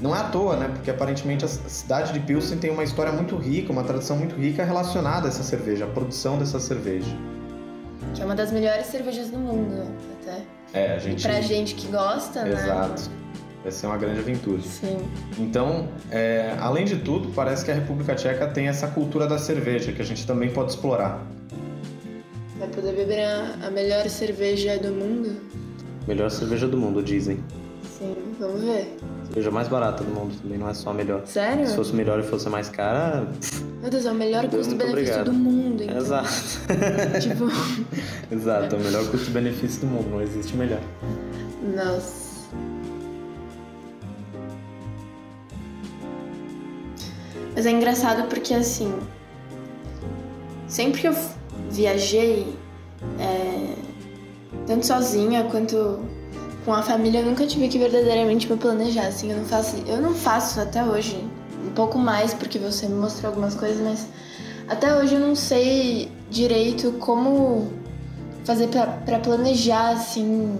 não 0.00 0.14
é 0.16 0.20
à 0.20 0.24
toa, 0.24 0.56
né? 0.56 0.68
Porque 0.68 0.90
aparentemente 0.90 1.44
a 1.44 1.48
cidade 1.48 2.12
de 2.12 2.20
Pilsen 2.20 2.58
tem 2.58 2.70
uma 2.70 2.82
história 2.84 3.12
muito 3.12 3.36
rica, 3.36 3.70
uma 3.70 3.84
tradição 3.84 4.16
muito 4.16 4.34
rica 4.34 4.64
relacionada 4.64 5.26
a 5.26 5.28
essa 5.28 5.42
cerveja, 5.42 5.84
a 5.84 5.88
produção 5.88 6.38
dessa 6.38 6.58
cerveja. 6.58 7.14
Que 8.14 8.22
é 8.22 8.24
uma 8.24 8.34
das 8.34 8.50
melhores 8.50 8.86
cervejas 8.86 9.28
do 9.28 9.38
mundo, 9.38 9.84
até. 10.22 10.42
É, 10.72 10.92
a 10.94 10.96
E 10.96 11.00
gente. 11.00 11.22
pra 11.22 11.40
gente 11.40 11.74
que 11.74 11.86
gosta, 11.88 12.44
né? 12.44 12.52
Exato. 12.52 13.10
Vai 13.62 13.70
ser 13.72 13.86
uma 13.88 13.98
grande 13.98 14.20
aventura. 14.20 14.62
Sim. 14.62 14.98
Então, 15.38 15.88
é, 16.10 16.56
além 16.60 16.86
de 16.86 16.96
tudo, 16.96 17.28
parece 17.34 17.62
que 17.62 17.70
a 17.70 17.74
República 17.74 18.14
Tcheca 18.14 18.46
tem 18.46 18.68
essa 18.68 18.86
cultura 18.88 19.26
da 19.26 19.36
cerveja 19.36 19.92
que 19.92 20.00
a 20.00 20.04
gente 20.04 20.26
também 20.26 20.50
pode 20.50 20.70
explorar. 20.70 21.22
Vai 22.58 22.68
poder 22.68 22.92
beber 22.94 23.22
a, 23.22 23.66
a 23.66 23.70
melhor 23.70 24.08
cerveja 24.08 24.78
do 24.78 24.92
mundo? 24.92 25.36
Melhor 26.08 26.30
cerveja 26.30 26.66
do 26.66 26.78
mundo, 26.78 27.02
dizem. 27.02 27.44
Sim, 28.00 28.16
vamos 28.40 28.62
ver. 28.62 28.96
Cerveja 29.26 29.50
mais 29.50 29.68
barata 29.68 30.02
do 30.02 30.10
mundo 30.10 30.34
também, 30.40 30.56
não 30.58 30.68
é 30.70 30.72
só 30.74 30.88
a 30.90 30.94
melhor. 30.94 31.20
Sério? 31.26 31.66
Se 31.66 31.76
fosse 31.76 31.94
melhor 31.94 32.18
e 32.18 32.22
fosse 32.22 32.48
mais 32.48 32.70
cara, 32.70 33.28
Meu 33.82 33.90
Deus, 33.90 34.06
é 34.06 34.10
o 34.10 34.14
melhor 34.14 34.48
custo-benefício 34.48 35.24
do 35.24 35.32
mundo, 35.34 35.82
então. 35.82 35.98
exato. 35.98 36.28
Tipo, 37.20 37.44
exato, 38.34 38.74
é 38.74 38.78
o 38.78 38.80
melhor 38.82 39.06
custo-benefício 39.10 39.80
do 39.82 39.86
mundo, 39.88 40.08
não 40.10 40.22
existe 40.22 40.56
melhor. 40.56 40.80
nossa. 41.76 42.30
Mas 47.54 47.66
é 47.66 47.70
engraçado 47.70 48.28
porque, 48.28 48.54
assim, 48.54 48.92
sempre 50.66 51.00
que 51.02 51.08
eu 51.08 51.14
viajei, 51.68 52.56
é, 53.18 53.74
tanto 54.66 54.86
sozinha 54.86 55.44
quanto 55.44 56.00
com 56.64 56.72
a 56.72 56.82
família, 56.82 57.20
eu 57.20 57.26
nunca 57.26 57.46
tive 57.46 57.68
que 57.68 57.78
verdadeiramente 57.78 58.50
me 58.50 58.56
planejar, 58.56 59.06
assim, 59.06 59.30
eu 59.30 59.38
não 59.38 59.44
faço, 59.44 59.76
eu 59.86 60.00
não 60.00 60.14
faço 60.14 60.60
até 60.60 60.84
hoje, 60.84 61.16
um 61.66 61.70
pouco 61.70 61.98
mais 61.98 62.34
porque 62.34 62.58
você 62.58 62.86
me 62.86 62.94
mostrou 62.94 63.30
algumas 63.30 63.54
coisas, 63.54 63.80
mas 63.82 64.06
até 64.68 64.96
hoje 64.96 65.14
eu 65.14 65.20
não 65.20 65.34
sei 65.34 66.10
direito 66.30 66.92
como 67.00 67.72
fazer 68.44 68.68
pra, 68.68 68.86
pra 68.86 69.18
planejar, 69.18 69.90
assim, 69.90 70.56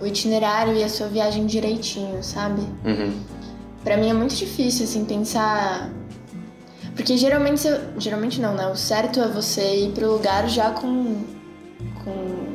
o 0.00 0.06
itinerário 0.06 0.74
e 0.74 0.82
a 0.82 0.88
sua 0.88 1.08
viagem 1.08 1.46
direitinho, 1.46 2.22
sabe? 2.22 2.60
Uhum. 2.84 3.12
Pra 3.82 3.96
mim 3.96 4.10
é 4.10 4.14
muito 4.14 4.34
difícil, 4.34 4.84
assim, 4.84 5.04
pensar. 5.04 5.90
Porque 6.94 7.16
geralmente, 7.16 7.68
geralmente 7.98 8.40
não, 8.40 8.54
né? 8.54 8.66
O 8.66 8.76
certo 8.76 9.20
é 9.20 9.28
você 9.28 9.86
ir 9.86 9.92
pro 9.92 10.12
lugar 10.12 10.48
já 10.48 10.70
com, 10.70 11.22
com 12.04 12.53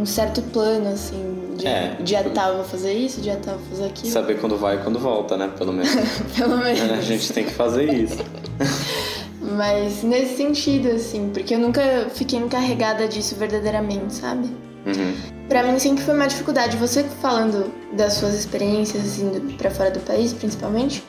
um 0.00 0.06
certo 0.06 0.40
plano, 0.42 0.88
assim. 0.88 1.54
Dia, 1.56 1.68
É. 1.68 1.96
dia 2.02 2.24
tal 2.30 2.50
eu 2.50 2.56
vou 2.56 2.64
fazer 2.64 2.92
isso, 2.92 3.20
dia 3.20 3.36
tal 3.36 3.54
eu 3.54 3.60
vou 3.60 3.68
fazer 3.70 3.86
aquilo. 3.86 4.12
Saber 4.12 4.40
quando 4.40 4.56
vai 4.56 4.76
e 4.76 4.78
quando 4.78 4.98
volta, 4.98 5.36
né? 5.36 5.50
Pelo 5.58 5.72
menos. 5.72 5.90
Pelo 6.36 6.56
menos. 6.58 6.80
a 6.80 7.00
gente 7.02 7.32
tem 7.32 7.44
que 7.44 7.52
fazer 7.52 7.92
isso. 7.92 8.18
Mas 9.56 10.02
nesse 10.02 10.36
sentido, 10.36 10.88
assim, 10.90 11.30
porque 11.32 11.54
eu 11.54 11.58
nunca 11.58 12.08
fiquei 12.14 12.38
encarregada 12.38 13.08
disso 13.08 13.34
verdadeiramente, 13.36 14.14
sabe? 14.14 14.48
Uhum. 14.86 15.14
Pra 15.48 15.62
mim 15.62 15.78
sempre 15.78 16.04
foi 16.04 16.14
uma 16.14 16.26
dificuldade. 16.26 16.76
Você 16.76 17.04
falando 17.20 17.72
das 17.92 18.14
suas 18.14 18.34
experiências, 18.34 19.02
assim, 19.04 19.30
pra 19.58 19.70
fora 19.70 19.90
do 19.90 20.00
país, 20.00 20.32
principalmente, 20.32 21.02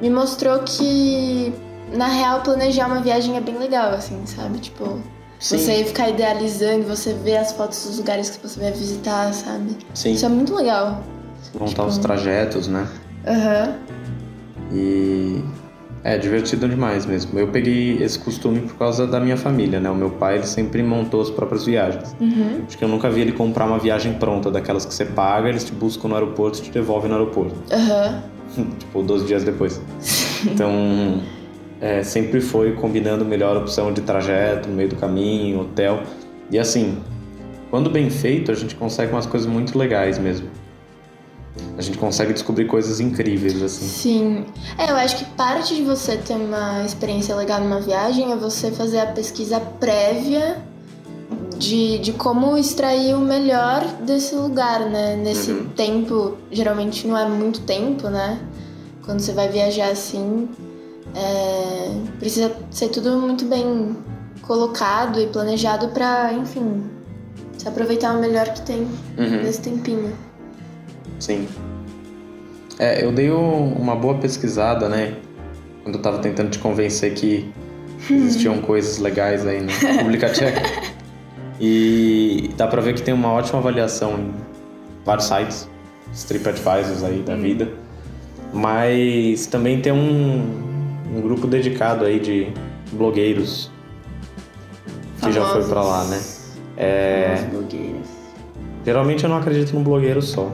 me 0.00 0.08
mostrou 0.10 0.60
que, 0.60 1.52
na 1.92 2.06
real, 2.06 2.42
planejar 2.42 2.86
uma 2.86 3.00
viagem 3.00 3.36
é 3.36 3.40
bem 3.40 3.58
legal, 3.58 3.90
assim, 3.92 4.24
sabe? 4.26 4.58
Tipo, 4.58 5.00
Sim, 5.40 5.56
você 5.56 5.84
ficar 5.84 6.10
idealizando, 6.10 6.86
você 6.86 7.14
ver 7.14 7.38
as 7.38 7.52
fotos 7.52 7.86
dos 7.86 7.98
lugares 7.98 8.28
que 8.28 8.46
você 8.46 8.60
vai 8.60 8.70
visitar, 8.72 9.32
sabe? 9.32 9.76
sim. 9.94 10.12
Isso 10.12 10.26
é 10.26 10.28
muito 10.28 10.54
legal. 10.54 11.02
Montar 11.58 11.86
os 11.86 11.96
trajetos, 11.98 12.68
né? 12.68 12.86
Aham. 13.26 13.74
E 14.72 15.42
é 16.04 16.18
divertido 16.18 16.68
demais 16.68 17.06
mesmo. 17.06 17.38
Eu 17.38 17.48
peguei 17.48 18.02
esse 18.02 18.18
costume 18.18 18.60
por 18.60 18.76
causa 18.76 19.06
da 19.06 19.18
minha 19.18 19.36
família, 19.36 19.80
né? 19.80 19.90
O 19.90 19.94
meu 19.94 20.10
pai 20.10 20.36
ele 20.36 20.46
sempre 20.46 20.82
montou 20.82 21.22
as 21.22 21.30
próprias 21.30 21.64
viagens. 21.64 22.14
Uhum. 22.20 22.60
Acho 22.66 22.76
que 22.76 22.84
eu 22.84 22.88
nunca 22.88 23.10
vi 23.10 23.22
ele 23.22 23.32
comprar 23.32 23.64
uma 23.64 23.78
viagem 23.78 24.12
pronta, 24.14 24.50
daquelas 24.50 24.84
que 24.84 24.92
você 24.92 25.06
paga, 25.06 25.48
eles 25.48 25.64
te 25.64 25.72
buscam 25.72 26.08
no 26.08 26.14
aeroporto 26.14 26.58
e 26.58 26.62
te 26.62 26.70
devolvem 26.70 27.10
no 27.10 27.16
aeroporto. 27.16 27.54
Aham. 27.72 28.22
tipo, 28.78 29.02
12 29.02 29.24
dias 29.26 29.42
depois. 29.42 29.80
Então, 30.42 31.20
é, 31.80 32.02
sempre 32.02 32.40
foi 32.40 32.72
combinando 32.72 33.24
melhor 33.24 33.56
opção 33.56 33.92
de 33.92 34.00
trajeto, 34.02 34.68
no 34.68 34.74
meio 34.74 34.88
do 34.88 34.96
caminho, 34.96 35.60
hotel. 35.62 36.02
E 36.50 36.58
assim, 36.58 36.98
quando 37.70 37.88
bem 37.88 38.10
feito, 38.10 38.50
a 38.50 38.54
gente 38.54 38.74
consegue 38.74 39.12
umas 39.12 39.26
coisas 39.26 39.48
muito 39.48 39.78
legais 39.78 40.18
mesmo. 40.18 40.48
A 41.76 41.82
gente 41.82 41.98
consegue 41.98 42.32
descobrir 42.32 42.66
coisas 42.66 43.00
incríveis, 43.00 43.60
assim. 43.62 43.86
Sim. 43.86 44.44
É, 44.78 44.90
eu 44.90 44.96
acho 44.96 45.16
que 45.16 45.24
parte 45.24 45.74
de 45.74 45.82
você 45.82 46.16
ter 46.16 46.34
uma 46.34 46.84
experiência 46.84 47.34
legal 47.34 47.60
numa 47.60 47.80
viagem 47.80 48.32
é 48.32 48.36
você 48.36 48.70
fazer 48.70 49.00
a 49.00 49.06
pesquisa 49.06 49.58
prévia 49.58 50.58
de, 51.58 51.98
de 51.98 52.12
como 52.12 52.56
extrair 52.56 53.14
o 53.14 53.20
melhor 53.20 53.84
desse 54.06 54.34
lugar, 54.34 54.80
né? 54.88 55.16
Nesse 55.16 55.50
Uhum. 55.52 55.66
tempo, 55.70 56.36
geralmente 56.50 57.06
não 57.06 57.16
é 57.18 57.28
muito 57.28 57.60
tempo, 57.62 58.08
né? 58.08 58.38
Quando 59.04 59.20
você 59.20 59.32
vai 59.32 59.48
viajar 59.48 59.90
assim, 59.90 60.48
é, 61.14 61.92
precisa 62.18 62.52
ser 62.70 62.88
tudo 62.88 63.18
muito 63.18 63.44
bem 63.44 63.96
colocado 64.42 65.20
e 65.20 65.26
planejado 65.26 65.88
pra, 65.88 66.32
enfim, 66.32 66.82
se 67.58 67.68
aproveitar 67.68 68.16
o 68.16 68.20
melhor 68.20 68.48
que 68.52 68.62
tem 68.62 68.80
Uhum. 69.18 69.42
nesse 69.42 69.60
tempinho. 69.60 70.12
Sim. 71.18 71.46
É, 72.78 73.04
eu 73.04 73.12
dei 73.12 73.30
um- 73.30 73.74
uma 73.74 73.94
boa 73.94 74.14
pesquisada, 74.14 74.88
né? 74.88 75.14
Quando 75.82 75.96
eu 75.96 76.02
tava 76.02 76.18
tentando 76.18 76.50
te 76.50 76.58
convencer 76.58 77.12
que 77.14 77.52
existiam 78.10 78.58
coisas 78.62 78.98
legais 78.98 79.46
aí 79.46 79.60
na 79.60 79.72
República 79.72 80.28
Tcheca. 80.30 80.60
E 81.62 82.50
dá 82.56 82.66
pra 82.66 82.80
ver 82.80 82.94
que 82.94 83.02
tem 83.02 83.12
uma 83.12 83.30
ótima 83.32 83.58
avaliação 83.58 84.14
em 84.18 84.32
vários 85.04 85.26
sites, 85.26 85.68
TripAdvisors 86.26 87.04
aí 87.04 87.20
da 87.20 87.36
vida. 87.36 87.70
Mas 88.50 89.44
também 89.44 89.78
tem 89.82 89.92
um, 89.92 90.69
um 91.14 91.20
grupo 91.20 91.46
dedicado 91.46 92.04
aí 92.04 92.18
de 92.20 92.52
blogueiros 92.92 93.70
que 95.22 95.32
já 95.32 95.44
foi 95.44 95.64
pra 95.64 95.82
lá, 95.82 96.04
né? 96.04 96.20
É, 96.76 97.36
Famosos 97.36 97.50
blogueiros. 97.50 98.08
geralmente 98.84 99.24
eu 99.24 99.30
não 99.30 99.36
acredito 99.36 99.74
num 99.74 99.82
blogueiro 99.82 100.22
só. 100.22 100.50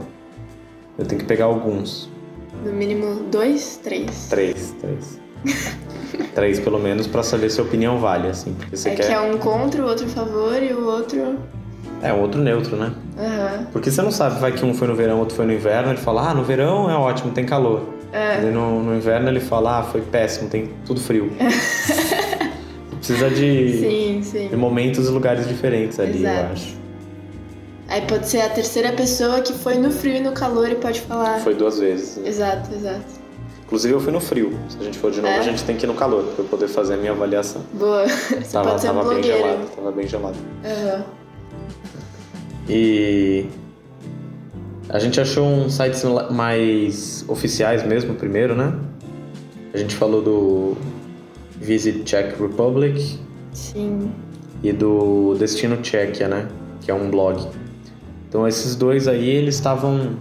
Eu 0.97 1.05
tenho 1.05 1.21
que 1.21 1.27
pegar 1.27 1.45
alguns. 1.45 2.09
No 2.65 2.73
mínimo 2.73 3.23
dois, 3.31 3.79
três. 3.83 4.27
Três, 4.29 4.75
três. 4.81 5.21
três 6.33 6.59
pelo 6.59 6.79
menos 6.79 7.07
pra 7.07 7.23
saber 7.23 7.49
se 7.49 7.59
a 7.61 7.63
opinião 7.63 7.99
vale, 7.99 8.27
assim. 8.27 8.53
Porque 8.55 8.75
você 8.75 8.89
é 8.89 8.95
quer. 8.95 9.07
que 9.07 9.13
é 9.13 9.19
um 9.19 9.37
contra, 9.37 9.81
o 9.83 9.87
outro 9.87 10.05
a 10.05 10.09
favor 10.09 10.61
e 10.61 10.73
o 10.73 10.85
outro. 10.85 11.37
É 12.01 12.11
um 12.11 12.21
outro 12.21 12.41
neutro, 12.41 12.75
né? 12.75 12.93
Aham. 13.17 13.67
Porque 13.71 13.89
você 13.89 14.01
não 14.01 14.11
sabe, 14.11 14.39
vai 14.39 14.51
que 14.51 14.63
um 14.65 14.73
foi 14.73 14.87
no 14.87 14.95
verão, 14.95 15.19
outro 15.19 15.35
foi 15.35 15.45
no 15.45 15.53
inverno, 15.53 15.89
ele 15.89 15.97
fala, 15.97 16.29
ah, 16.29 16.33
no 16.33 16.43
verão 16.43 16.89
é 16.89 16.95
ótimo, 16.95 17.31
tem 17.31 17.45
calor. 17.45 17.96
É. 18.11 18.39
No, 18.51 18.81
no 18.83 18.95
inverno 18.95 19.27
ele 19.29 19.39
fala, 19.39 19.79
ah, 19.79 19.83
foi 19.83 20.01
péssimo, 20.01 20.49
tem 20.49 20.69
tudo 20.85 20.99
frio. 20.99 21.31
Precisa 22.97 23.29
de, 23.29 23.79
Sim, 23.79 24.21
sim. 24.23 24.47
de 24.49 24.55
momentos 24.55 25.07
e 25.07 25.11
lugares 25.11 25.47
diferentes 25.47 25.99
ali, 25.99 26.23
eu 26.23 26.29
Exato. 26.29 26.53
acho. 26.53 26.77
Aí 27.89 28.01
pode 28.01 28.27
ser 28.27 28.41
a 28.41 28.49
terceira 28.49 28.91
pessoa 28.91 29.39
que 29.41 29.53
foi 29.53 29.75
no 29.75 29.91
frio 29.91 30.15
e 30.15 30.19
no 30.19 30.33
calor 30.33 30.69
e 30.69 30.75
pode 30.75 30.99
falar. 31.01 31.39
Foi 31.39 31.53
duas 31.55 31.79
vezes. 31.79 32.17
Exato, 32.25 32.73
exato. 32.73 33.05
Inclusive 33.63 33.93
eu 33.93 33.99
fui 34.01 34.11
no 34.11 34.19
frio. 34.19 34.57
Se 34.67 34.77
a 34.79 34.83
gente 34.83 34.97
for 34.97 35.11
de 35.11 35.21
novo, 35.21 35.33
É? 35.33 35.37
a 35.39 35.41
gente 35.41 35.63
tem 35.63 35.75
que 35.77 35.85
ir 35.85 35.87
no 35.87 35.93
calor 35.93 36.23
pra 36.23 36.43
eu 36.43 36.49
poder 36.49 36.67
fazer 36.67 36.95
a 36.95 36.97
minha 36.97 37.11
avaliação. 37.11 37.61
Boa. 37.73 38.05
Você 38.07 38.51
Tava, 38.51 38.69
pode 38.71 38.81
ser 38.81 38.91
um 38.91 38.95
tava 38.95 39.09
bem 39.09 39.21
blogueiro. 39.21 39.37
gelado, 39.37 39.65
tava 39.75 39.91
bem 39.91 40.07
gelado. 40.07 40.35
Aham. 40.65 41.05
E 42.69 43.45
a 44.89 44.99
gente 44.99 45.19
achou 45.19 45.45
uns 45.45 45.73
sites 45.73 46.03
mais 46.31 47.25
oficiais 47.27 47.85
mesmo 47.85 48.15
primeiro, 48.15 48.55
né? 48.55 48.73
A 49.73 49.77
gente 49.77 49.95
falou 49.95 50.21
do 50.21 50.77
Visit 51.59 52.03
Czech 52.03 52.41
Republic 52.41 53.19
Sim. 53.51 54.09
e 54.63 54.71
do 54.71 55.35
Destino 55.35 55.77
Tchequia, 55.77 56.27
né? 56.27 56.47
Que 56.81 56.89
é 56.89 56.93
um 56.93 57.09
blog. 57.09 57.47
Então 58.29 58.47
esses 58.47 58.75
dois 58.75 59.07
aí 59.07 59.29
eles 59.29 59.55
estavam 59.55 60.17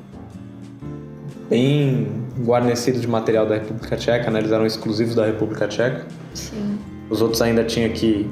bem 1.49 2.09
guarnecidos 2.45 3.01
de 3.01 3.09
material 3.09 3.47
da 3.47 3.55
República 3.55 3.97
Tcheca, 3.97 4.31
né? 4.31 4.41
Eles 4.41 4.51
eram 4.51 4.67
exclusivos 4.67 5.15
da 5.15 5.27
República 5.27 5.69
Tcheca. 5.69 6.07
Sim. 6.35 6.79
Os 7.09 7.23
outros 7.23 7.41
ainda 7.41 7.63
tinha 7.63 7.89
que 7.89 8.29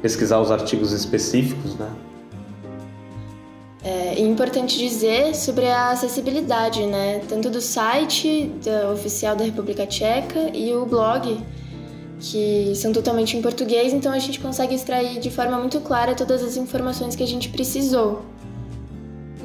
pesquisar 0.00 0.40
os 0.40 0.52
artigos 0.52 0.92
específicos, 0.92 1.76
né? 1.76 1.88
É 4.16 4.20
importante 4.20 4.78
dizer 4.78 5.34
sobre 5.34 5.66
a 5.66 5.90
acessibilidade, 5.90 6.86
né? 6.86 7.20
Tanto 7.28 7.50
do 7.50 7.60
site 7.60 8.50
da, 8.64 8.90
oficial 8.90 9.36
da 9.36 9.44
República 9.44 9.86
Tcheca 9.86 10.50
e 10.54 10.72
o 10.72 10.86
blog, 10.86 11.38
que 12.18 12.72
são 12.76 12.94
totalmente 12.94 13.36
em 13.36 13.42
português, 13.42 13.92
então 13.92 14.10
a 14.10 14.18
gente 14.18 14.40
consegue 14.40 14.74
extrair 14.74 15.20
de 15.20 15.30
forma 15.30 15.58
muito 15.58 15.82
clara 15.82 16.14
todas 16.14 16.42
as 16.42 16.56
informações 16.56 17.14
que 17.14 17.22
a 17.22 17.26
gente 17.26 17.50
precisou. 17.50 18.24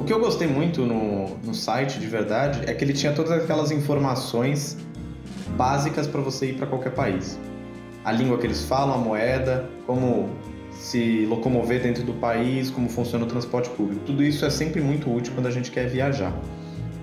O 0.00 0.04
que 0.04 0.12
eu 0.12 0.18
gostei 0.18 0.48
muito 0.48 0.86
no, 0.86 1.36
no 1.44 1.54
site, 1.54 1.98
de 1.98 2.06
verdade, 2.06 2.62
é 2.66 2.72
que 2.72 2.82
ele 2.82 2.94
tinha 2.94 3.12
todas 3.12 3.30
aquelas 3.30 3.70
informações 3.70 4.78
básicas 5.54 6.06
para 6.06 6.22
você 6.22 6.46
ir 6.46 6.54
para 6.54 6.66
qualquer 6.66 6.94
país. 6.94 7.38
A 8.06 8.10
língua 8.10 8.38
que 8.38 8.46
eles 8.46 8.64
falam, 8.64 8.94
a 8.94 8.98
moeda, 8.98 9.68
como 9.86 10.30
se 10.82 11.24
locomover 11.26 11.80
dentro 11.80 12.02
do 12.02 12.12
país, 12.12 12.68
como 12.68 12.88
funciona 12.88 13.24
o 13.24 13.28
transporte 13.28 13.70
público. 13.70 14.04
Tudo 14.04 14.20
isso 14.20 14.44
é 14.44 14.50
sempre 14.50 14.80
muito 14.80 15.08
útil 15.14 15.32
quando 15.32 15.46
a 15.46 15.50
gente 15.50 15.70
quer 15.70 15.86
viajar. 15.88 16.36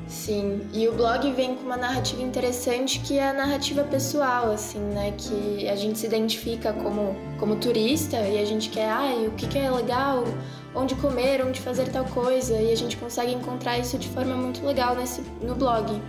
Sim, 0.05 0.61
e 0.73 0.85
o 0.87 0.91
blog 0.91 1.31
vem 1.31 1.55
com 1.55 1.63
uma 1.63 1.77
narrativa 1.77 2.21
interessante 2.21 2.99
que 2.99 3.17
é 3.17 3.29
a 3.29 3.33
narrativa 3.33 3.83
pessoal, 3.83 4.51
assim, 4.51 4.79
né? 4.79 5.13
Que 5.17 5.69
a 5.69 5.77
gente 5.77 5.97
se 5.97 6.05
identifica 6.05 6.73
como, 6.73 7.15
como 7.39 7.55
turista 7.55 8.17
e 8.17 8.37
a 8.37 8.43
gente 8.43 8.69
quer, 8.69 8.89
ah, 8.89 9.13
o 9.25 9.31
que, 9.31 9.47
que 9.47 9.57
é 9.57 9.71
legal, 9.71 10.25
onde 10.75 10.93
comer, 10.95 11.41
onde 11.45 11.61
fazer 11.61 11.87
tal 11.89 12.03
coisa, 12.03 12.55
e 12.59 12.73
a 12.73 12.75
gente 12.75 12.97
consegue 12.97 13.31
encontrar 13.33 13.79
isso 13.79 13.97
de 13.97 14.09
forma 14.09 14.35
muito 14.35 14.65
legal 14.65 14.93
nesse, 14.93 15.21
no 15.41 15.55
blog. 15.55 16.01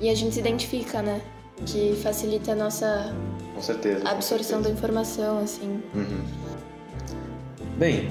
E 0.00 0.08
a 0.08 0.14
gente 0.14 0.32
se 0.32 0.40
identifica, 0.40 1.02
né? 1.02 1.20
Que 1.66 1.98
facilita 2.02 2.52
a 2.52 2.54
nossa 2.54 3.14
com 3.54 3.60
certeza, 3.60 4.08
absorção 4.08 4.58
com 4.58 4.62
certeza. 4.62 4.62
da 4.62 4.70
informação, 4.70 5.38
assim. 5.40 5.82
Uhum. 5.94 6.45
Bem, 7.78 8.08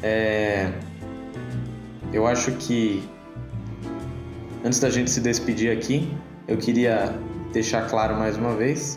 é... 0.00 0.72
eu 2.12 2.24
acho 2.24 2.52
que 2.52 3.02
antes 4.64 4.78
da 4.78 4.90
gente 4.90 5.10
se 5.10 5.20
despedir 5.20 5.76
aqui, 5.76 6.16
eu 6.46 6.56
queria 6.56 7.18
deixar 7.52 7.88
claro 7.88 8.16
mais 8.16 8.36
uma 8.36 8.54
vez 8.54 8.96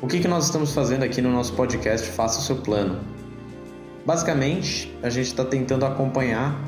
o 0.00 0.06
que, 0.06 0.20
que 0.20 0.28
nós 0.28 0.46
estamos 0.46 0.72
fazendo 0.72 1.02
aqui 1.02 1.20
no 1.20 1.30
nosso 1.30 1.52
podcast 1.52 2.08
Faça 2.12 2.38
o 2.38 2.42
Seu 2.42 2.56
Plano. 2.56 2.98
Basicamente, 4.06 4.96
a 5.02 5.10
gente 5.10 5.26
está 5.26 5.44
tentando 5.44 5.84
acompanhar 5.84 6.58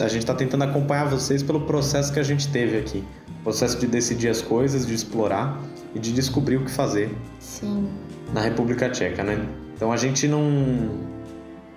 a 0.00 0.06
gente 0.06 0.18
está 0.18 0.34
tentando 0.34 0.62
acompanhar 0.62 1.08
vocês 1.08 1.42
pelo 1.42 1.62
processo 1.62 2.12
que 2.12 2.20
a 2.20 2.22
gente 2.22 2.46
teve 2.52 2.78
aqui, 2.78 3.02
processo 3.42 3.76
de 3.80 3.88
decidir 3.88 4.28
as 4.28 4.40
coisas, 4.40 4.86
de 4.86 4.94
explorar 4.94 5.60
e 5.92 5.98
de 5.98 6.12
descobrir 6.12 6.58
o 6.58 6.64
que 6.64 6.70
fazer 6.70 7.12
Sim. 7.40 7.88
na 8.32 8.40
República 8.40 8.88
Tcheca, 8.88 9.24
né? 9.24 9.44
Então 9.74 9.92
a 9.92 9.96
gente 9.96 10.26
não 10.28 10.42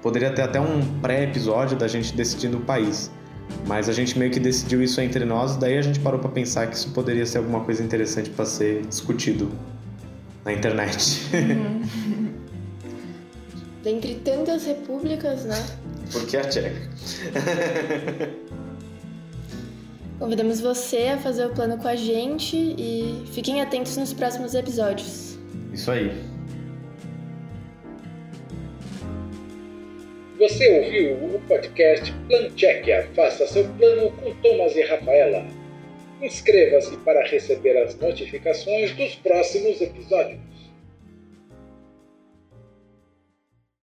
poderia 0.01 0.31
ter 0.31 0.43
até 0.43 0.59
um 0.59 0.99
pré-episódio 1.01 1.77
da 1.77 1.87
gente 1.87 2.15
decidindo 2.15 2.57
o 2.57 2.61
país, 2.61 3.11
mas 3.65 3.89
a 3.89 3.93
gente 3.93 4.17
meio 4.17 4.31
que 4.31 4.39
decidiu 4.39 4.81
isso 4.81 5.01
entre 5.01 5.25
nós, 5.25 5.55
daí 5.57 5.77
a 5.77 5.81
gente 5.81 5.99
parou 5.99 6.19
para 6.19 6.29
pensar 6.29 6.67
que 6.67 6.75
isso 6.75 6.91
poderia 6.91 7.25
ser 7.25 7.39
alguma 7.39 7.61
coisa 7.61 7.83
interessante 7.83 8.29
para 8.29 8.45
ser 8.45 8.85
discutido 8.85 9.51
na 10.45 10.53
internet. 10.53 11.23
Uhum. 11.33 12.37
Dentre 13.83 14.15
tantas 14.15 14.65
repúblicas, 14.65 15.45
né? 15.45 15.65
Porque 16.11 16.37
a 16.37 16.41
Tcheca. 16.41 16.73
Convidamos 20.19 20.59
você 20.59 21.09
a 21.09 21.17
fazer 21.17 21.45
o 21.45 21.49
plano 21.51 21.77
com 21.77 21.87
a 21.87 21.95
gente 21.95 22.57
e 22.57 23.23
fiquem 23.31 23.61
atentos 23.61 23.95
nos 23.97 24.13
próximos 24.13 24.55
episódios. 24.55 25.37
Isso 25.71 25.91
aí. 25.91 26.36
Você 30.57 30.69
ouviu 30.69 31.35
o 31.35 31.39
podcast 31.47 32.11
Plan 32.27 32.49
Tchequia. 32.55 33.07
Faça 33.15 33.45
seu 33.45 33.63
plano 33.75 34.09
com 34.13 34.33
Thomas 34.41 34.75
e 34.75 34.81
Rafaela. 34.81 35.45
Inscreva-se 36.19 36.97
para 36.97 37.27
receber 37.27 37.77
as 37.77 37.95
notificações 37.99 38.91
dos 38.95 39.13
próximos 39.17 39.79
episódios. 39.79 40.39